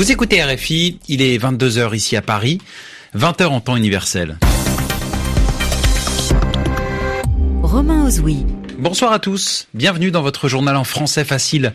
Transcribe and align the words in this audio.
Vous 0.00 0.10
écoutez 0.10 0.42
RFI, 0.42 0.98
il 1.08 1.20
est 1.20 1.36
22h 1.36 1.94
ici 1.94 2.16
à 2.16 2.22
Paris, 2.22 2.56
20h 3.14 3.48
en 3.48 3.60
temps 3.60 3.76
universel. 3.76 4.38
Romain 7.62 8.06
Ozoui. 8.06 8.46
Bonsoir 8.78 9.12
à 9.12 9.18
tous, 9.18 9.68
bienvenue 9.74 10.10
dans 10.10 10.22
votre 10.22 10.48
journal 10.48 10.74
en 10.76 10.84
français 10.84 11.22
facile, 11.22 11.74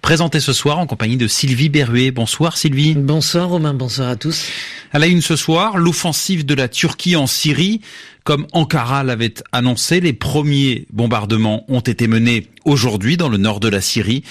présenté 0.00 0.40
ce 0.40 0.54
soir 0.54 0.78
en 0.78 0.86
compagnie 0.86 1.18
de 1.18 1.28
Sylvie 1.28 1.68
Berruet. 1.68 2.12
Bonsoir 2.12 2.56
Sylvie. 2.56 2.94
Bonsoir 2.94 3.50
Romain, 3.50 3.74
bonsoir 3.74 4.08
à 4.08 4.16
tous. 4.16 4.46
À 4.94 4.98
la 4.98 5.06
une 5.06 5.20
ce 5.20 5.36
soir, 5.36 5.76
l'offensive 5.76 6.46
de 6.46 6.54
la 6.54 6.68
Turquie 6.68 7.14
en 7.14 7.26
Syrie. 7.26 7.82
Comme 8.24 8.46
Ankara 8.52 9.04
l'avait 9.04 9.34
annoncé, 9.52 10.00
les 10.00 10.14
premiers 10.14 10.86
bombardements 10.94 11.66
ont 11.68 11.80
été 11.80 12.08
menés 12.08 12.48
aujourd'hui 12.64 13.18
dans 13.18 13.28
le 13.28 13.36
nord 13.36 13.60
de 13.60 13.68
la 13.68 13.82
Syrie. 13.82 14.24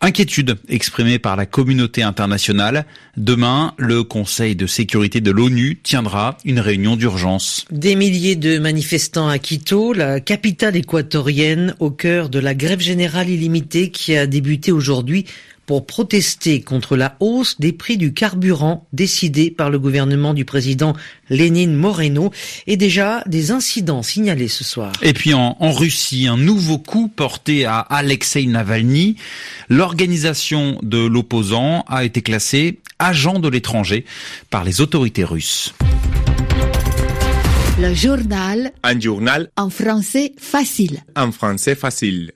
Inquiétude 0.00 0.56
exprimée 0.68 1.18
par 1.18 1.34
la 1.34 1.44
communauté 1.44 2.04
internationale. 2.04 2.86
Demain, 3.16 3.74
le 3.78 4.04
Conseil 4.04 4.54
de 4.54 4.68
sécurité 4.68 5.20
de 5.20 5.32
l'ONU 5.32 5.80
tiendra 5.82 6.38
une 6.44 6.60
réunion 6.60 6.94
d'urgence. 6.94 7.64
Des 7.72 7.96
milliers 7.96 8.36
de 8.36 8.60
manifestants 8.60 9.28
à 9.28 9.40
Quito, 9.40 9.92
la 9.92 10.20
capitale 10.20 10.76
équatorienne, 10.76 11.74
au 11.80 11.90
cœur 11.90 12.28
de 12.28 12.38
la 12.38 12.54
grève 12.54 12.78
générale 12.80 13.28
illimitée 13.28 13.90
qui 13.90 14.16
a 14.16 14.28
débuté 14.28 14.70
aujourd'hui 14.70 15.26
pour 15.68 15.84
protester 15.84 16.62
contre 16.62 16.96
la 16.96 17.14
hausse 17.20 17.60
des 17.60 17.74
prix 17.74 17.98
du 17.98 18.14
carburant 18.14 18.88
décidée 18.94 19.50
par 19.50 19.68
le 19.68 19.78
gouvernement 19.78 20.32
du 20.32 20.46
président 20.46 20.96
Lénine 21.28 21.74
Moreno 21.74 22.32
et 22.66 22.78
déjà 22.78 23.22
des 23.26 23.50
incidents 23.50 24.02
signalés 24.02 24.48
ce 24.48 24.64
soir. 24.64 24.92
Et 25.02 25.12
puis 25.12 25.34
en, 25.34 25.58
en 25.60 25.72
Russie, 25.72 26.26
un 26.26 26.38
nouveau 26.38 26.78
coup 26.78 27.08
porté 27.14 27.66
à 27.66 27.80
Alexei 27.80 28.46
Navalny. 28.46 29.16
L'organisation 29.68 30.78
de 30.82 31.06
l'opposant 31.06 31.84
a 31.86 32.02
été 32.02 32.22
classée 32.22 32.78
agent 32.98 33.38
de 33.38 33.48
l'étranger 33.50 34.06
par 34.48 34.64
les 34.64 34.80
autorités 34.80 35.24
russes. 35.24 35.74
Le 37.78 37.92
journal 37.94 38.72
Un 38.82 38.98
journal 38.98 39.50
en 39.58 39.68
français 39.68 40.32
facile. 40.38 41.00
en 41.14 41.30
français 41.30 41.74
facile. 41.74 42.32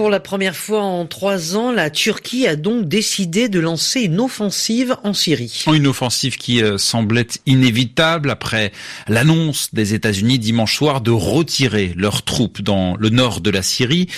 Pour 0.00 0.08
la 0.08 0.18
première 0.18 0.56
fois 0.56 0.80
en 0.80 1.04
trois 1.04 1.56
ans, 1.56 1.72
la 1.72 1.90
Turquie 1.90 2.46
a 2.46 2.56
donc 2.56 2.88
décidé 2.88 3.50
de 3.50 3.60
lancer 3.60 4.00
une 4.00 4.18
offensive 4.18 4.96
en 5.04 5.12
Syrie. 5.12 5.64
Une 5.66 5.86
offensive 5.86 6.38
qui 6.38 6.62
euh, 6.62 6.78
semblait 6.78 7.26
inévitable 7.44 8.30
après 8.30 8.72
l'annonce 9.08 9.74
des 9.74 9.92
États-Unis 9.92 10.38
dimanche 10.38 10.74
soir 10.74 11.02
de 11.02 11.10
retirer 11.10 11.92
leurs 11.96 12.22
troupes 12.22 12.62
dans 12.62 12.96
le 12.96 13.10
nord 13.10 13.42
de 13.42 13.50
la 13.50 13.60
Syrie. 13.60 14.08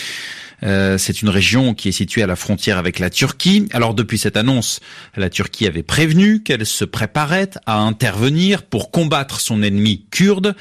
Euh, 0.63 0.99
c'est 0.99 1.21
une 1.21 1.29
région 1.29 1.75
qui 1.75 1.89
est 1.89 1.93
située 1.93 2.23
à 2.23 2.29
la 2.29 2.37
frontière 2.37 2.79
avec 2.79 3.01
la 3.01 3.11
Turquie. 3.11 3.69
Alors 3.73 3.95
depuis 3.95 4.19
cette 4.19 4.37
annonce, 4.37 4.79
la 5.17 5.31
Turquie 5.31 5.67
avait 5.67 5.83
prévenu 5.83 6.45
qu'elle 6.45 6.65
se 6.65 6.85
préparait 6.85 7.51
à 7.67 7.79
intervenir 7.79 8.63
pour 8.63 8.93
combattre 8.93 9.41
son 9.41 9.65
ennemi 9.65 10.07
kurde. 10.13 10.55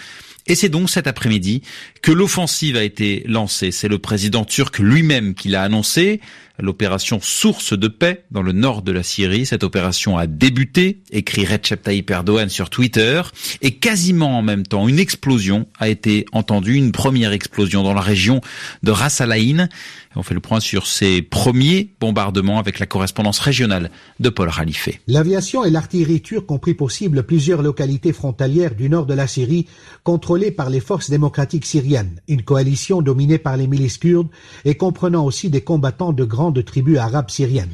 Et 0.48 0.56
c'est 0.56 0.70
donc 0.70 0.90
cet 0.90 1.08
après-midi 1.08 1.62
que 2.02 2.12
l'offensive 2.12 2.76
a 2.76 2.84
été 2.84 3.24
lancée. 3.28 3.72
C'est 3.72 3.88
le 3.88 4.00
président 4.00 4.46
turc 4.46 4.80
lui-même 4.80 5.34
qui 5.34 5.50
l'a 5.50 5.64
annoncé. 5.64 6.20
L'opération 6.60 7.20
Source 7.22 7.74
de 7.74 7.88
paix 7.88 8.24
dans 8.30 8.44
le 8.44 8.52
nord 8.52 8.84
de 8.84 8.92
la 8.92 9.02
Syrie. 9.02 9.48
Cette 9.48 9.64
opération 9.64 10.18
a 10.18 10.28
débuté, 10.28 11.02
écrit 11.12 11.44
Recep 11.44 11.82
Tayyip 11.82 12.12
Erdogan 12.12 12.50
sur 12.50 12.70
Twitter. 12.70 13.22
Et 13.62 13.72
quasiment 13.72 14.38
en 14.38 14.42
même 14.44 14.66
temps, 14.66 14.88
une 14.88 15.00
explosion 15.00 15.66
a 15.80 15.90
été 15.90 16.26
entendue, 16.34 16.76
une 16.76 16.92
première 16.92 17.32
explosion 17.32 17.82
dans 17.82 17.96
la 17.96 18.02
région 18.02 18.42
de 18.84 18.92
Ras 18.92 19.18
Al 19.22 19.32
Ain. 19.32 19.70
On 20.16 20.24
fait 20.24 20.34
le 20.34 20.42
point 20.42 20.60
sur 20.60 20.88
ces 20.88 21.22
premiers 21.22 21.90
bombardements 22.00 22.60
avec 22.60 22.80
la 22.80 22.86
correspondance 22.86 23.40
régionale 23.40 23.90
de 24.20 24.30
Paul 24.30 24.52
Khalife. 24.56 24.90
L'aviation 25.08 25.64
et 25.64 25.72
l'artillerie 25.72 26.22
ont 26.50 26.60
pris 26.60 26.74
pour 26.74 26.92
plusieurs 27.26 27.62
localités 27.62 28.12
frontalières 28.12 28.76
du 28.76 28.90
nord 28.90 29.06
de 29.06 29.14
la 29.14 29.26
Syrie, 29.26 29.68
contrôlées 30.04 30.52
par 30.52 30.70
les 30.70 30.82
forces 30.82 31.10
démocratiques 31.10 31.66
syriennes, 31.66 31.91
une 32.28 32.44
coalition 32.44 33.02
dominée 33.02 33.38
par 33.38 33.58
les 33.58 33.68
milices 33.68 33.98
kurdes 33.98 34.30
et 34.66 34.76
comprenant 34.76 35.26
aussi 35.26 35.50
des 35.50 35.62
combattants 35.62 36.14
de 36.14 36.24
grandes 36.24 36.64
tribus 36.64 36.98
arabes 36.98 37.30
syriennes. 37.30 37.70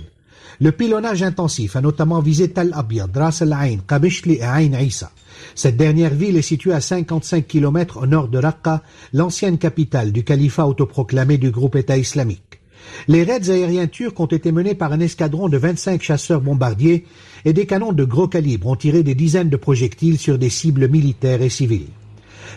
Le 0.59 0.71
pilonnage 0.71 1.21
intensif 1.21 1.75
a 1.75 1.81
notamment 1.81 2.19
visé 2.19 2.49
Tal 2.49 2.71
Abyad, 2.73 3.15
Ras 3.15 3.39
Al 3.41 3.53
Ain, 3.53 3.77
Qabishli 3.87 4.35
et 4.35 4.43
Ain 4.43 4.79
Issa. 4.79 5.11
Cette 5.53 5.77
dernière 5.77 6.15
ville 6.15 6.35
est 6.35 6.41
située 6.41 6.73
à 6.73 6.81
55 6.81 7.45
km 7.45 7.97
au 8.01 8.07
nord 8.07 8.27
de 8.27 8.39
Raqqa, 8.39 8.81
l'ancienne 9.13 9.59
capitale 9.59 10.11
du 10.11 10.23
califat 10.23 10.65
autoproclamé 10.65 11.37
du 11.37 11.51
groupe 11.51 11.75
État 11.75 11.97
islamique. 11.97 12.59
Les 13.07 13.23
raids 13.23 13.49
aériens 13.49 13.87
turcs 13.87 14.19
ont 14.19 14.25
été 14.25 14.51
menés 14.51 14.73
par 14.73 14.93
un 14.93 14.99
escadron 14.99 15.49
de 15.49 15.57
25 15.57 16.01
chasseurs 16.01 16.41
bombardiers 16.41 17.05
et 17.45 17.53
des 17.53 17.67
canons 17.67 17.93
de 17.93 18.03
gros 18.03 18.27
calibre 18.27 18.67
ont 18.67 18.75
tiré 18.75 19.03
des 19.03 19.15
dizaines 19.15 19.49
de 19.49 19.57
projectiles 19.57 20.17
sur 20.17 20.39
des 20.39 20.49
cibles 20.49 20.87
militaires 20.87 21.41
et 21.41 21.49
civiles. 21.49 21.87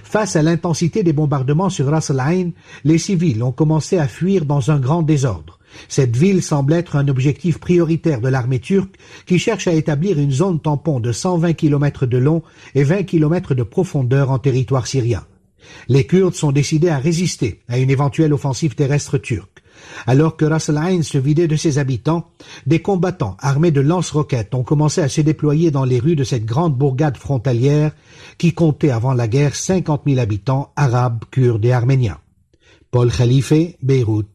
Face 0.02 0.36
à 0.36 0.42
l'intensité 0.42 1.02
des 1.02 1.12
bombardements 1.12 1.70
sur 1.70 1.86
Ras 1.86 2.12
les 2.84 2.98
civils 2.98 3.42
ont 3.42 3.52
commencé 3.52 3.98
à 3.98 4.08
fuir 4.08 4.44
dans 4.44 4.70
un 4.70 4.78
grand 4.78 5.02
désordre. 5.02 5.58
Cette 5.88 6.16
ville 6.16 6.42
semble 6.42 6.72
être 6.72 6.96
un 6.96 7.08
objectif 7.08 7.58
prioritaire 7.58 8.20
de 8.20 8.28
l'armée 8.28 8.58
turque 8.58 8.96
qui 9.26 9.38
cherche 9.38 9.68
à 9.68 9.72
établir 9.72 10.18
une 10.18 10.32
zone 10.32 10.60
tampon 10.60 11.00
de 11.00 11.12
120 11.12 11.52
km 11.52 12.06
de 12.06 12.18
long 12.18 12.42
et 12.74 12.82
20 12.82 13.04
km 13.04 13.54
de 13.54 13.62
profondeur 13.62 14.30
en 14.30 14.38
territoire 14.38 14.86
syrien. 14.86 15.24
Les 15.88 16.06
Kurdes 16.06 16.34
sont 16.34 16.52
décidés 16.52 16.88
à 16.88 16.98
résister 16.98 17.60
à 17.68 17.78
une 17.78 17.90
éventuelle 17.90 18.32
offensive 18.32 18.74
terrestre 18.74 19.18
turque. 19.18 19.59
Alors 20.06 20.36
que 20.36 20.44
Ras 20.44 20.60
se 20.60 21.18
vidait 21.18 21.48
de 21.48 21.56
ses 21.56 21.78
habitants, 21.78 22.26
des 22.66 22.80
combattants 22.80 23.36
armés 23.40 23.70
de 23.70 23.80
lance-roquettes 23.80 24.54
ont 24.54 24.62
commencé 24.62 25.00
à 25.00 25.08
se 25.08 25.20
déployer 25.20 25.70
dans 25.70 25.84
les 25.84 25.98
rues 25.98 26.16
de 26.16 26.24
cette 26.24 26.44
grande 26.44 26.76
bourgade 26.76 27.16
frontalière 27.16 27.92
qui 28.38 28.52
comptait 28.52 28.90
avant 28.90 29.14
la 29.14 29.28
guerre 29.28 29.54
50 29.54 30.02
000 30.06 30.18
habitants 30.18 30.72
arabes, 30.76 31.24
kurdes 31.30 31.64
et 31.64 31.72
arméniens. 31.72 32.18
Paul 32.90 33.12
Khalife, 33.12 33.76
Beyrouth, 33.82 34.26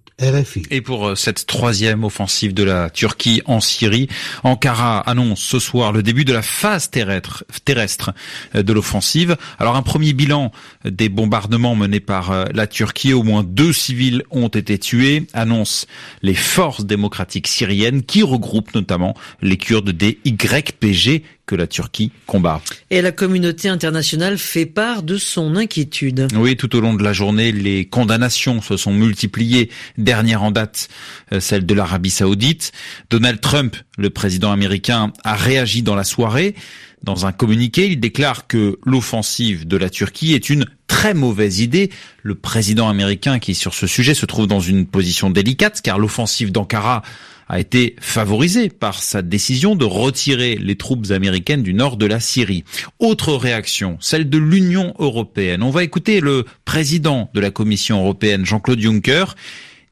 Et 0.72 0.80
pour 0.80 1.10
euh, 1.10 1.16
cette 1.16 1.46
troisième 1.46 2.06
offensive 2.06 2.54
de 2.54 2.64
la 2.64 2.90
Turquie 2.90 3.42
en 3.44 3.60
Syrie, 3.60 4.08
Ankara 4.44 5.00
annonce 5.00 5.42
ce 5.42 5.60
soir 5.60 5.92
le 5.92 6.04
début 6.04 6.24
de 6.24 6.32
la 6.32 6.42
phase 6.42 6.90
terrestre, 6.90 7.44
terrestre 7.66 8.14
euh, 8.56 8.64
de 8.64 8.72
l'offensive. 8.72 9.36
Alors 9.60 9.76
un 9.76 9.82
premier 9.82 10.14
bilan 10.14 10.54
des 10.86 11.10
bombardements 11.10 11.76
menés 11.76 12.00
par 12.00 12.32
euh, 12.32 12.46
la 12.54 12.66
Turquie, 12.66 13.12
au 13.12 13.24
moins 13.24 13.44
deux 13.44 13.74
civils 13.74 14.24
ont 14.32 14.48
été 14.48 14.80
tués, 14.80 15.28
annonce 15.34 15.86
les 16.22 16.34
forces 16.36 16.86
démocratiques 16.86 17.48
syriennes 17.48 18.02
qui 18.02 18.24
regroupent 18.24 18.74
notamment 18.74 19.16
les 19.42 19.58
Kurdes 19.58 19.90
des 19.90 20.20
YPG 20.24 21.24
que 21.46 21.56
la 21.56 21.68
Turquie 21.68 22.12
combat. 22.26 22.62
Et 22.90 23.02
la 23.02 23.12
communauté 23.12 23.70
internationale 23.70 24.38
fait 24.38 24.66
part 24.66 25.04
de 25.04 25.18
son 25.18 25.56
inquiétude. 25.56 26.28
Oui, 26.36 26.56
tout 26.56 26.76
au 26.76 26.82
long 26.82 26.94
de 26.94 27.04
la 27.04 27.14
journée, 27.14 27.52
les 27.52 27.86
condamnations 27.86 28.62
se 28.62 28.78
sont 28.78 28.94
multipliées. 28.94 29.70
Dernière 29.98 30.44
en 30.44 30.52
date, 30.52 30.90
euh, 31.32 31.40
celle 31.40 31.66
de 31.66 31.74
l'Arabie 31.74 32.10
saoudite. 32.10 32.72
Donald 33.10 33.40
Trump, 33.42 33.76
le 33.98 34.10
président 34.10 34.52
américain, 34.52 35.14
a 35.24 35.36
réagi 35.36 35.84
dans 35.84 35.96
la 35.96 36.04
soirée. 36.04 36.56
Dans 37.04 37.28
un 37.28 37.32
communiqué, 37.32 37.88
il 37.88 38.00
déclare 38.00 38.48
que 38.48 38.80
l'offensive 38.84 39.68
de 39.68 39.78
la 39.78 39.92
Turquie 39.92 40.34
est 40.34 40.50
une 40.50 40.66
très 40.88 41.14
mauvaise 41.14 41.60
idée. 41.60 41.92
Le 42.24 42.34
président 42.34 42.90
américain 42.90 43.38
qui, 43.38 43.54
sur 43.54 43.76
ce 43.76 43.86
sujet, 43.86 44.16
se 44.16 44.26
trouve 44.26 44.48
dans 44.48 44.60
une 44.60 44.88
position 44.88 45.30
délicate, 45.30 45.82
car 45.84 46.00
l'offensive 46.00 46.52
d'Ankara 46.52 47.04
a 47.48 47.60
été 47.60 47.96
favorisée 48.00 48.70
par 48.70 49.02
sa 49.02 49.22
décision 49.22 49.76
de 49.76 49.86
retirer 49.86 50.56
les 50.56 50.76
troupes 50.76 51.12
américaines 51.12 51.64
du 51.64 51.74
nord 51.74 51.98
de 51.98 52.06
la 52.06 52.20
Syrie. 52.20 52.64
Autre 53.00 53.34
réaction, 53.34 53.98
celle 54.02 54.30
de 54.30 54.38
l'Union 54.38 54.94
européenne. 55.00 55.64
On 55.64 55.70
va 55.70 55.84
écouter 55.84 56.22
le 56.22 56.46
président 56.66 57.30
de 57.34 57.40
la 57.40 57.52
Commission 57.52 58.00
européenne, 58.00 58.46
Jean-Claude 58.46 58.80
Juncker. 58.80 59.36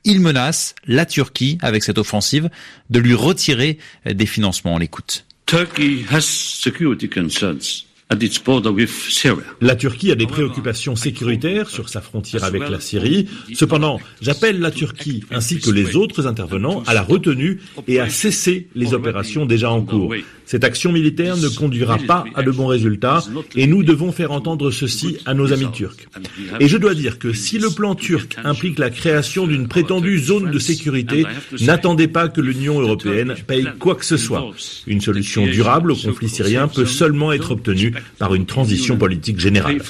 Il 0.04 0.20
menace 0.20 0.76
la 0.86 1.06
Turquie, 1.06 1.58
avec 1.62 1.84
cette 1.84 1.98
offensive, 1.98 2.50
de 2.90 3.00
lui 3.00 3.14
retirer 3.14 3.78
des 4.06 4.26
financements. 4.26 4.76
On 4.76 4.78
l'écoute. 4.80 5.26
La 9.62 9.76
Turquie 9.76 10.12
a 10.12 10.16
des 10.16 10.28
préoccupations 10.28 10.96
sécuritaires 10.96 11.70
sur 11.70 11.90
sa 11.90 12.02
frontière 12.02 12.44
avec 12.44 12.70
la 12.70 12.80
Syrie. 12.80 13.28
Cependant, 13.54 14.00
j'appelle 14.22 14.60
la 14.60 14.72
Turquie 14.72 15.24
ainsi 15.32 15.60
que 15.60 15.70
les 15.70 15.96
autres 15.96 16.28
intervenants 16.28 16.84
à 16.86 16.94
la 16.94 17.02
retenue 17.02 17.60
et 17.88 18.00
à 18.00 18.10
cesser 18.10 18.68
les 18.76 18.94
opérations 18.94 19.46
déjà 19.46 19.72
en 19.72 19.82
cours. 19.82 20.14
Cette 20.46 20.64
action 20.64 20.92
militaire 20.92 21.38
ne 21.38 21.48
conduira 21.48 21.98
pas 21.98 22.26
à 22.36 22.44
de 22.44 22.52
bons 22.52 22.68
résultats 22.68 23.24
et 23.56 23.68
nous 23.68 23.84
devons 23.84 24.12
faire 24.12 24.32
entendre 24.32 24.72
ceci 24.72 25.18
à 25.26 25.34
nos 25.34 25.54
amis 25.54 25.72
turcs. 25.72 26.08
Et 26.60 26.68
je 26.68 26.78
dois 26.78 26.94
dire 26.94 27.18
que 27.20 27.34
si 27.34 27.58
le 27.58 27.70
plan 27.70 27.96
turc 27.96 28.36
implique 28.44 28.80
la 28.80 28.90
création 28.90 29.48
d'une 29.48 29.68
prétendue 29.68 30.20
zone 30.20 30.52
de 30.52 30.60
sécurité, 30.60 31.26
n'attendez 31.62 32.08
pas 32.08 32.28
que 32.28 32.42
l'Union 32.42 32.80
européenne 32.80 33.36
paye 33.48 33.68
quoi 33.80 33.96
que 33.96 34.06
ce 34.06 34.18
soit. 34.18 34.52
Une 34.88 35.02
solution 35.02 35.46
durable 35.46 35.92
au 35.92 35.96
conflit 35.96 36.30
syrien 36.30 36.68
peut 36.68 36.86
seulement 36.86 37.32
être 37.32 37.52
obtenue 37.52 37.94
par 38.20 38.36
une 38.36 38.46
transition 38.46 38.98
politique 38.98 39.40
générale. 39.40 39.82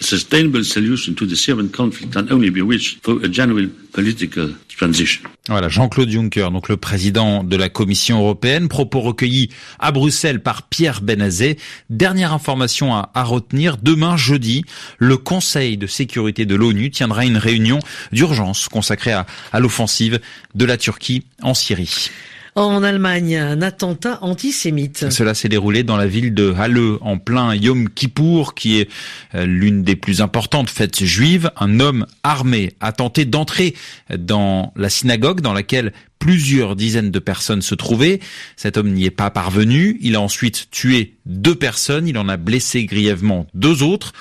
sustainable 0.00 0.64
solution 0.64 1.14
to 1.14 1.26
the 1.26 1.36
Syrian 1.36 1.68
conflict 1.68 2.12
can 2.12 2.26
only 2.30 2.50
be 2.50 2.60
reached 2.60 3.02
through 3.02 3.24
a 3.24 3.28
genuine 3.28 3.70
political 3.92 4.50
transition. 4.76 5.22
Voilà, 5.48 5.68
Jean-Claude 5.68 6.10
Juncker, 6.10 6.50
donc 6.50 6.68
le 6.68 6.76
président 6.76 7.44
de 7.44 7.56
la 7.56 7.68
Commission 7.68 8.18
européenne, 8.18 8.68
propos 8.68 9.00
recueillis 9.00 9.50
à 9.78 9.92
Bruxelles 9.92 10.42
par 10.42 10.64
Pierre 10.64 11.00
Benazet. 11.00 11.56
Dernière 11.90 12.32
information 12.32 12.94
à, 12.94 13.10
à 13.14 13.22
retenir, 13.22 13.76
demain 13.76 14.16
jeudi, 14.16 14.64
le 14.98 15.16
Conseil 15.16 15.76
de 15.76 15.86
sécurité 15.86 16.44
de 16.44 16.54
l'ONU 16.54 16.90
tiendra 16.90 17.24
une 17.24 17.36
réunion 17.36 17.78
d'urgence 18.10 18.68
consacrée 18.68 19.12
à, 19.12 19.26
à 19.52 19.60
l'offensive 19.60 20.18
de 20.54 20.64
la 20.64 20.76
Turquie 20.76 21.24
en 21.42 21.54
Syrie. 21.54 22.10
En 22.56 22.84
Allemagne, 22.84 23.36
un 23.36 23.62
attentat 23.62 24.20
antisémite. 24.22 25.10
Cela 25.10 25.34
s'est 25.34 25.48
déroulé 25.48 25.82
dans 25.82 25.96
la 25.96 26.06
ville 26.06 26.34
de 26.34 26.54
Halle, 26.56 26.78
en 27.00 27.18
plein 27.18 27.52
Yom 27.52 27.88
Kippour, 27.90 28.54
qui 28.54 28.78
est 28.78 28.88
euh, 29.34 29.44
l'une 29.44 29.82
des 29.82 29.96
plus 29.96 30.20
importantes 30.20 30.70
fêtes 30.70 31.02
juives. 31.02 31.50
Un 31.56 31.80
homme 31.80 32.06
armé 32.22 32.74
a 32.78 32.92
tenté 32.92 33.24
d'entrer 33.24 33.74
dans 34.16 34.72
la 34.76 34.88
synagogue 34.88 35.40
dans 35.40 35.52
laquelle 35.52 35.92
plusieurs 36.20 36.76
dizaines 36.76 37.10
de 37.10 37.18
personnes 37.18 37.60
se 37.60 37.74
trouvaient. 37.74 38.20
Cet 38.54 38.76
homme 38.76 38.92
n'y 38.92 39.04
est 39.04 39.10
pas 39.10 39.30
parvenu. 39.30 39.98
Il 40.00 40.14
a 40.14 40.20
ensuite 40.20 40.68
tué 40.70 41.16
deux 41.26 41.56
personnes. 41.56 42.06
Il 42.06 42.16
en 42.18 42.28
a 42.28 42.36
blessé 42.36 42.84
grièvement 42.84 43.48
deux 43.54 43.82
autres. 43.82 44.12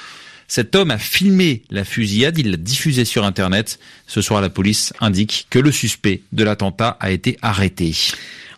Cet 0.47 0.75
homme 0.75 0.91
a 0.91 0.97
filmé 0.97 1.63
la 1.69 1.83
fusillade, 1.83 2.37
il 2.37 2.51
l'a 2.51 2.57
diffusé 2.57 3.05
sur 3.05 3.25
Internet. 3.25 3.79
Ce 4.07 4.21
soir, 4.21 4.41
la 4.41 4.49
police 4.49 4.93
indique 4.99 5.47
que 5.49 5.59
le 5.59 5.71
suspect 5.71 6.21
de 6.31 6.43
l'attentat 6.43 6.97
a 6.99 7.11
été 7.11 7.37
arrêté. 7.41 7.95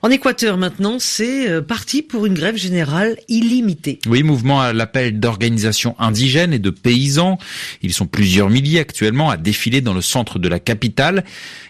En 0.02 0.10
Équateur 0.12 0.58
maintenant, 0.58 0.98
c'est 1.00 1.50
euh, 1.50 1.62
parti 1.64 2.04
pour 2.04 2.28
une 2.28 2.36
grève 2.36 2.58
générale 2.58 3.18
illimitée. 3.28 3.98
Oui, 4.06 4.22
mouvement 4.22 4.62
à 4.62 4.72
l'appel 4.72 5.20
d'organisations 5.20 5.96
indigènes 5.98 6.54
et 6.54 6.60
de 6.60 6.70
paysans. 6.70 7.40
Ils 7.82 7.92
sont 7.94 8.06
plusieurs 8.06 8.52
milliers 8.52 8.80
actuellement 8.80 9.32
à 9.32 9.38
défiler 9.38 9.82
dans 9.82 9.96
le 9.96 10.02
centre 10.02 10.38
de 10.38 10.48
la 10.48 10.60
capitale. 10.60 11.24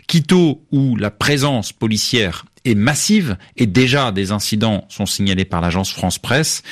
Quito, 0.08 0.62
où 0.74 0.98
la 0.98 1.12
présence 1.12 1.72
policière 1.72 2.46
est 2.66 2.76
massive 2.76 3.38
et 3.56 3.68
déjà 3.68 4.12
des 4.12 4.32
incidents 4.32 4.86
sont 4.90 5.06
signalés 5.06 5.46
par 5.46 5.62
l'agence 5.62 5.92
France 5.92 6.20
Presse. 6.20 6.64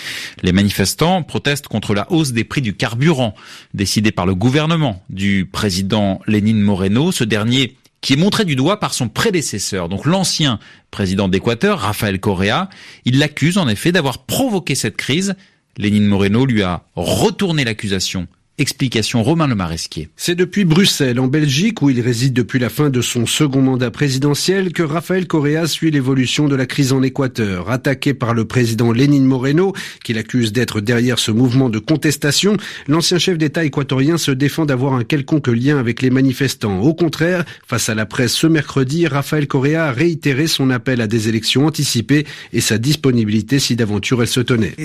Les 0.42 0.52
manifestants 0.52 1.24
protestent 1.24 1.68
contre 1.68 1.94
la 1.94 2.12
hausse 2.12 2.34
des 2.34 2.44
prix 2.44 2.62
du 2.62 2.76
carburant 2.76 3.36
décidée 3.74 4.12
par 4.12 4.26
le 4.26 4.36
gouvernement 4.36 5.04
du 5.10 5.46
président 5.46 6.20
Lénine 6.28 6.62
Moreno. 6.62 7.12
Ce 7.12 7.24
dernier 7.24 7.78
qui 8.02 8.14
est 8.14 8.18
montré 8.18 8.44
du 8.44 8.58
doigt 8.58 8.82
par 8.82 8.94
son 8.94 9.08
prédécesseur, 9.08 9.88
donc 9.88 10.06
l'ancien 10.06 10.60
président 10.92 11.30
d'Équateur, 11.30 11.80
Rafael 11.80 12.20
Correa. 12.20 12.70
Il 13.06 13.18
l'accuse 13.18 13.58
en 13.58 13.70
effet 13.70 13.94
d'avoir 13.94 14.26
provoqué 14.26 14.76
cette 14.76 14.98
crise. 14.98 15.36
Lénine 15.78 16.06
Moreno 16.06 16.46
lui 16.46 16.64
a 16.64 16.84
retourné 16.96 17.64
l'accusation 17.64 18.28
Explication 18.60 19.24
Romain 19.24 19.48
Le 19.48 19.56
Maresquier. 19.56 20.10
C'est 20.16 20.36
depuis 20.36 20.64
Bruxelles, 20.64 21.20
en 21.20 21.26
Belgique, 21.26 21.82
où 21.82 21.90
il 21.90 22.00
réside 22.02 22.34
depuis 22.34 22.60
la 22.60 22.70
fin 22.70 22.92
de 22.92 23.02
son 23.02 23.26
second 23.26 23.64
mandat 23.64 23.90
présidentiel, 23.90 24.74
que 24.74 24.84
Rafael 24.84 25.26
Correa 25.26 25.66
suit 25.66 25.90
l'évolution 25.90 26.48
de 26.48 26.56
la 26.56 26.68
crise 26.68 26.94
en 26.94 27.02
Équateur. 27.02 27.72
Attaqué 27.72 28.14
par 28.14 28.36
le 28.36 28.46
président 28.46 28.92
Lénine 28.92 29.26
Moreno, 29.26 29.74
qui 30.04 30.14
l'accuse 30.14 30.54
d'être 30.54 30.82
derrière 30.82 31.18
ce 31.18 31.32
mouvement 31.32 31.68
de 31.68 31.80
contestation, 31.80 32.56
l'ancien 32.88 33.18
chef 33.18 33.40
d'État 33.40 33.66
équatorien 33.66 34.20
se 34.20 34.30
défend 34.30 34.66
d'avoir 34.66 34.94
un 34.94 35.04
quelconque 35.04 35.48
lien 35.48 35.80
avec 35.80 36.04
les 36.04 36.12
manifestants. 36.12 36.80
Au 36.80 36.94
contraire, 36.94 37.46
face 37.66 37.90
à 37.90 37.96
la 37.96 38.06
presse 38.06 38.34
ce 38.34 38.46
mercredi, 38.46 39.08
Rafael 39.08 39.48
Correa 39.48 39.88
a 39.88 39.92
réitéré 39.92 40.46
son 40.46 40.70
appel 40.70 41.02
à 41.02 41.08
des 41.08 41.28
élections 41.28 41.66
anticipées 41.66 42.28
et 42.54 42.62
sa 42.62 42.78
disponibilité 42.78 43.58
si 43.58 43.76
d'aventure 43.76 44.22
elle 44.22 44.28
se 44.28 44.42
tenait. 44.42 44.76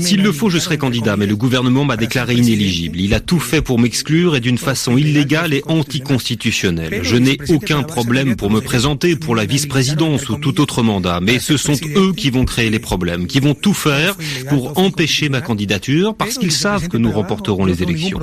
S'il 0.00 0.22
le 0.24 0.32
faut, 0.32 0.50
je 0.50 0.63
serai 0.64 0.78
candidat, 0.78 1.16
mais 1.16 1.26
le 1.26 1.36
gouvernement 1.36 1.84
m'a 1.84 1.96
déclaré 1.96 2.34
inéligible. 2.34 3.00
Il 3.00 3.14
a 3.14 3.20
tout 3.20 3.38
fait 3.38 3.62
pour 3.62 3.78
m'exclure 3.78 4.34
et 4.36 4.40
d'une 4.40 4.58
façon 4.58 4.96
illégale 4.96 5.52
et 5.52 5.62
anticonstitutionnelle. 5.66 7.00
Je 7.02 7.16
n'ai 7.16 7.38
aucun 7.48 7.82
problème 7.82 8.36
pour 8.36 8.50
me 8.50 8.60
présenter 8.60 9.16
pour 9.16 9.36
la 9.36 9.44
vice-présidence 9.44 10.28
ou 10.28 10.36
tout 10.36 10.60
autre 10.60 10.82
mandat, 10.82 11.20
mais 11.20 11.38
ce 11.38 11.56
sont 11.56 11.76
eux 11.96 12.12
qui 12.12 12.30
vont 12.30 12.44
créer 12.44 12.70
les 12.70 12.78
problèmes, 12.78 13.26
qui 13.26 13.40
vont 13.40 13.54
tout 13.54 13.74
faire 13.74 14.16
pour 14.48 14.78
empêcher 14.78 15.28
ma 15.28 15.40
candidature 15.40 16.14
parce 16.14 16.38
qu'ils 16.38 16.52
savent 16.52 16.88
que 16.88 16.96
nous 16.96 17.12
remporterons 17.12 17.64
les 17.64 17.82
élections. 17.82 18.20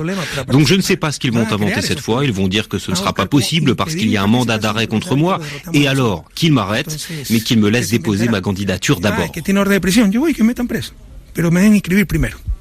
Donc 0.48 0.66
je 0.66 0.74
ne 0.74 0.82
sais 0.82 0.96
pas 0.96 1.12
ce 1.12 1.20
qu'ils 1.20 1.32
vont 1.32 1.46
inventer 1.50 1.82
cette 1.82 2.00
fois. 2.00 2.24
Ils 2.24 2.32
vont 2.32 2.48
dire 2.48 2.68
que 2.68 2.78
ce 2.78 2.90
ne 2.90 2.96
sera 2.96 3.12
pas 3.12 3.26
possible 3.26 3.76
parce 3.76 3.94
qu'il 3.94 4.10
y 4.10 4.16
a 4.16 4.22
un 4.22 4.26
mandat 4.26 4.58
d'arrêt 4.58 4.86
contre 4.86 5.16
moi. 5.16 5.38
Et 5.72 5.86
alors, 5.86 6.24
qu'ils 6.34 6.52
m'arrêtent, 6.52 7.08
mais 7.30 7.40
qu'ils 7.40 7.58
me 7.58 7.68
laissent 7.68 7.90
déposer 7.90 8.28
ma 8.28 8.40
candidature 8.40 9.00
d'abord. 9.00 9.30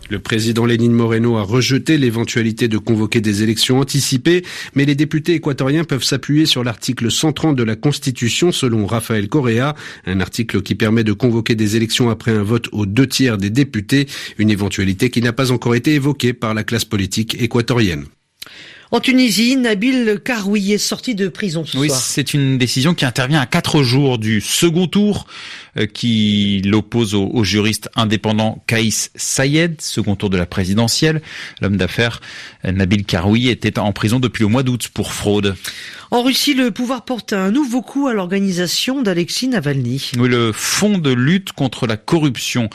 Le 0.09 0.19
président 0.19 0.65
Lénine 0.65 0.93
Moreno 0.93 1.35
a 1.35 1.41
rejeté 1.41 1.97
l'éventualité 1.97 2.69
de 2.69 2.77
convoquer 2.77 3.19
des 3.19 3.43
élections 3.43 3.79
anticipées, 3.79 4.45
mais 4.75 4.85
les 4.85 4.95
députés 4.95 5.33
équatoriens 5.33 5.83
peuvent 5.83 6.05
s'appuyer 6.05 6.45
sur 6.45 6.63
l'article 6.63 7.11
130 7.11 7.57
de 7.57 7.63
la 7.63 7.75
Constitution 7.75 8.53
selon 8.53 8.85
Rafael 8.85 9.27
Correa, 9.27 9.75
un 10.05 10.21
article 10.21 10.61
qui 10.61 10.75
permet 10.75 11.03
de 11.03 11.11
convoquer 11.11 11.55
des 11.55 11.75
élections 11.75 12.09
après 12.09 12.31
un 12.31 12.43
vote 12.43 12.69
aux 12.71 12.85
deux 12.85 13.07
tiers 13.07 13.37
des 13.37 13.49
députés, 13.49 14.07
une 14.37 14.49
éventualité 14.49 15.09
qui 15.09 15.21
n'a 15.21 15.33
pas 15.33 15.51
encore 15.51 15.75
été 15.75 15.93
évoquée 15.93 16.31
par 16.31 16.53
la 16.53 16.63
classe 16.63 16.85
politique 16.85 17.41
équatorienne. 17.41 18.05
En 18.93 18.99
Tunisie, 18.99 19.55
Nabil 19.55 20.19
Karoui 20.21 20.73
est 20.73 20.77
sorti 20.77 21.15
de 21.15 21.29
prison 21.29 21.63
ce 21.65 21.77
oui, 21.77 21.87
soir. 21.87 21.97
c'est 21.97 22.33
une 22.33 22.57
décision 22.57 22.93
qui 22.93 23.05
intervient 23.05 23.39
à 23.39 23.45
quatre 23.45 23.83
jours 23.83 24.17
du 24.17 24.41
second 24.41 24.85
tour 24.85 25.27
euh, 25.77 25.85
qui 25.85 26.61
l'oppose 26.65 27.15
au, 27.15 27.25
au, 27.27 27.45
juriste 27.45 27.89
indépendant 27.95 28.61
Kaïs 28.67 29.09
Sayed, 29.15 29.79
second 29.79 30.17
tour 30.17 30.29
de 30.29 30.37
la 30.37 30.45
présidentielle. 30.45 31.21
L'homme 31.61 31.77
d'affaires 31.77 32.19
euh, 32.65 32.73
Nabil 32.73 33.05
Karoui 33.05 33.47
était 33.47 33.79
en 33.79 33.93
prison 33.93 34.19
depuis 34.19 34.43
le 34.43 34.49
mois 34.49 34.63
d'août 34.63 34.89
pour 34.93 35.13
fraude. 35.13 35.55
En 36.13 36.23
Russie, 36.23 36.53
le 36.53 36.71
pouvoir 36.71 37.05
porte 37.05 37.31
un 37.31 37.51
nouveau 37.51 37.81
coup 37.81 38.09
à 38.09 38.13
l'organisation 38.13 39.01
d'Alexis 39.01 39.47
Navalny. 39.47 40.11
Le 40.17 40.51
Fonds 40.51 40.97
de 40.97 41.09
lutte 41.09 41.53
contre 41.53 41.87
la 41.87 41.95
corruption, 41.95 42.69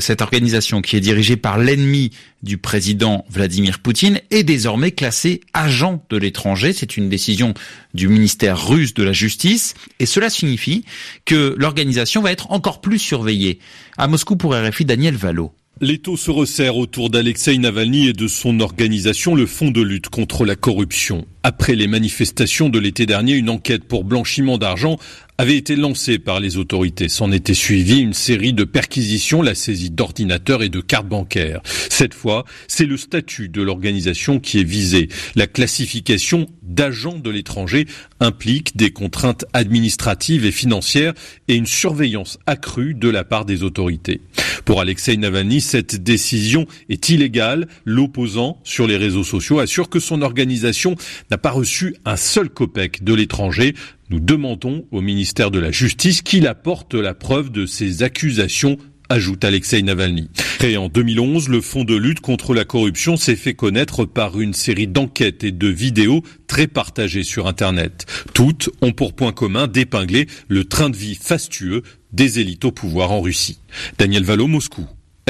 cette 0.00 0.20
organisation 0.20 0.82
qui 0.82 0.96
est 0.96 1.00
dirigée 1.00 1.36
par 1.36 1.58
l'ennemi 1.58 2.10
du 2.42 2.58
président 2.58 3.24
Vladimir 3.30 3.78
Poutine, 3.78 4.20
est 4.32 4.42
désormais 4.42 4.90
classée 4.90 5.42
agent 5.54 6.04
de 6.10 6.16
l'étranger. 6.16 6.72
C'est 6.72 6.96
une 6.96 7.08
décision 7.08 7.54
du 7.94 8.08
ministère 8.08 8.66
russe 8.66 8.94
de 8.94 9.04
la 9.04 9.12
Justice. 9.12 9.74
Et 10.00 10.06
cela 10.06 10.28
signifie 10.28 10.84
que 11.24 11.54
l'organisation 11.56 12.20
va 12.20 12.32
être 12.32 12.50
encore 12.50 12.80
plus 12.80 12.98
surveillée. 12.98 13.60
À 13.96 14.08
Moscou 14.08 14.34
pour 14.34 14.56
RFI, 14.56 14.84
Daniel 14.84 15.14
Valo. 15.14 15.54
L'étau 15.84 16.16
se 16.16 16.30
resserre 16.30 16.76
autour 16.76 17.10
d'Alexei 17.10 17.58
Navalny 17.58 18.06
et 18.06 18.12
de 18.12 18.28
son 18.28 18.60
organisation, 18.60 19.34
le 19.34 19.46
Fonds 19.46 19.72
de 19.72 19.82
lutte 19.82 20.10
contre 20.10 20.44
la 20.44 20.54
corruption. 20.54 21.26
Après 21.42 21.74
les 21.74 21.88
manifestations 21.88 22.68
de 22.68 22.78
l'été 22.78 23.04
dernier, 23.04 23.34
une 23.34 23.50
enquête 23.50 23.82
pour 23.82 24.04
blanchiment 24.04 24.58
d'argent 24.58 24.96
avait 25.42 25.56
été 25.56 25.74
lancée 25.74 26.20
par 26.20 26.38
les 26.38 26.56
autorités. 26.56 27.08
S'en 27.08 27.32
était 27.32 27.52
suivi 27.52 27.98
une 27.98 28.12
série 28.12 28.52
de 28.52 28.62
perquisitions, 28.62 29.42
la 29.42 29.56
saisie 29.56 29.90
d'ordinateurs 29.90 30.62
et 30.62 30.68
de 30.68 30.80
cartes 30.80 31.08
bancaires. 31.08 31.60
Cette 31.64 32.14
fois, 32.14 32.44
c'est 32.68 32.86
le 32.86 32.96
statut 32.96 33.48
de 33.48 33.60
l'organisation 33.60 34.38
qui 34.38 34.60
est 34.60 34.64
visé. 34.64 35.08
La 35.34 35.48
classification 35.48 36.46
d'agent 36.62 37.18
de 37.18 37.28
l'étranger 37.28 37.88
implique 38.20 38.76
des 38.76 38.92
contraintes 38.92 39.44
administratives 39.52 40.46
et 40.46 40.52
financières 40.52 41.12
et 41.48 41.56
une 41.56 41.66
surveillance 41.66 42.38
accrue 42.46 42.94
de 42.94 43.08
la 43.08 43.24
part 43.24 43.44
des 43.44 43.64
autorités. 43.64 44.20
Pour 44.64 44.80
Alexei 44.80 45.16
Navalny, 45.16 45.60
cette 45.60 45.96
décision 45.96 46.66
est 46.88 47.08
illégale. 47.08 47.66
L'opposant 47.84 48.60
sur 48.62 48.86
les 48.86 48.96
réseaux 48.96 49.24
sociaux 49.24 49.58
assure 49.58 49.88
que 49.88 49.98
son 49.98 50.22
organisation 50.22 50.94
n'a 51.32 51.38
pas 51.38 51.50
reçu 51.50 51.96
un 52.04 52.16
seul 52.16 52.48
copec 52.48 53.02
de 53.02 53.12
l'étranger. 53.12 53.74
Nous 54.12 54.20
demandons 54.20 54.84
au 54.90 55.00
ministère 55.00 55.50
de 55.50 55.58
la 55.58 55.70
Justice 55.70 56.20
qu'il 56.20 56.46
apporte 56.46 56.92
la 56.92 57.14
preuve 57.14 57.50
de 57.50 57.64
ces 57.64 58.02
accusations 58.02 58.76
ajoute 59.08 59.42
Alexei 59.42 59.80
Navalny. 59.80 60.28
Créé 60.58 60.76
en 60.76 60.90
2011, 60.90 61.48
le 61.48 61.62
Fonds 61.62 61.84
de 61.84 61.94
lutte 61.94 62.20
contre 62.20 62.54
la 62.54 62.66
corruption 62.66 63.16
s'est 63.16 63.36
fait 63.36 63.54
connaître 63.54 64.04
par 64.04 64.38
une 64.38 64.52
série 64.52 64.86
d'enquêtes 64.86 65.44
et 65.44 65.50
de 65.50 65.66
vidéos 65.66 66.22
très 66.46 66.66
partagées 66.66 67.22
sur 67.22 67.46
Internet. 67.46 68.04
Toutes 68.34 68.68
ont 68.82 68.92
pour 68.92 69.14
point 69.14 69.32
commun 69.32 69.66
d'épingler 69.66 70.26
le 70.46 70.66
train 70.66 70.90
de 70.90 70.96
vie 70.96 71.14
fastueux 71.14 71.82
des 72.12 72.38
élites 72.38 72.66
au 72.66 72.70
pouvoir 72.70 73.12
en 73.12 73.22
Russie. 73.22 73.60
Daniel 73.96 74.24
Valo, 74.24 74.46
Moscou. 74.46 74.86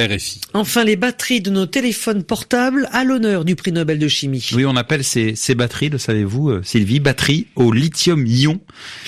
RFI. 0.06 0.40
Enfin, 0.54 0.84
les 0.84 0.96
batteries 0.96 1.40
de 1.40 1.50
nos 1.50 1.66
téléphones 1.66 2.22
portables 2.22 2.88
à 2.92 3.04
l'honneur 3.04 3.44
du 3.44 3.56
prix 3.56 3.72
Nobel 3.72 3.98
de 3.98 4.08
chimie. 4.08 4.46
Oui, 4.54 4.64
on 4.64 4.76
appelle 4.76 5.04
ces, 5.04 5.34
ces 5.34 5.54
batteries, 5.54 5.90
le 5.90 5.98
savez-vous, 5.98 6.50
euh, 6.50 6.62
Sylvie, 6.62 7.00
batteries 7.00 7.46
au 7.56 7.72
lithium-ion. 7.72 8.60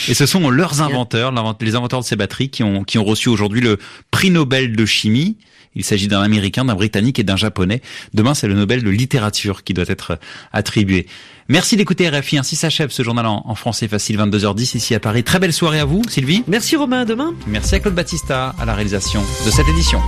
Et 0.08 0.14
ce 0.14 0.26
sont 0.26 0.48
leurs 0.50 0.82
inventeurs, 0.82 1.32
les 1.60 1.74
inventeurs 1.74 2.00
de 2.00 2.04
ces 2.04 2.16
batteries 2.16 2.50
qui 2.50 2.62
ont, 2.62 2.84
qui 2.84 2.98
ont 2.98 3.04
reçu 3.04 3.28
aujourd'hui 3.28 3.60
le 3.60 3.78
prix 4.10 4.30
Nobel 4.30 4.76
de 4.76 4.84
chimie. 4.86 5.36
Il 5.76 5.84
s'agit 5.84 6.08
d'un 6.08 6.22
Américain, 6.22 6.64
d'un 6.64 6.74
Britannique 6.74 7.18
et 7.18 7.24
d'un 7.24 7.36
Japonais. 7.36 7.82
Demain, 8.12 8.34
c'est 8.34 8.46
le 8.46 8.54
Nobel 8.54 8.82
de 8.82 8.90
littérature 8.90 9.64
qui 9.64 9.74
doit 9.74 9.84
être 9.88 10.18
attribué. 10.52 11.06
Merci 11.48 11.76
d'écouter 11.76 12.08
RFI. 12.08 12.38
Ainsi 12.38 12.56
s'achève 12.56 12.90
ce 12.90 13.02
journal 13.02 13.26
en, 13.26 13.42
en, 13.44 13.54
français 13.54 13.88
facile 13.88 14.18
22h10 14.18 14.76
ici 14.76 14.94
à 14.94 15.00
Paris. 15.00 15.24
Très 15.24 15.38
belle 15.38 15.52
soirée 15.52 15.80
à 15.80 15.84
vous, 15.84 16.02
Sylvie. 16.08 16.44
Merci 16.46 16.76
Romain, 16.76 17.00
à 17.00 17.04
demain. 17.04 17.34
Merci 17.46 17.74
à 17.74 17.80
Claude 17.80 17.94
Battista 17.94 18.54
à 18.58 18.64
la 18.64 18.74
réalisation 18.74 19.22
de 19.44 19.50
cette 19.50 19.68
édition. 19.68 20.00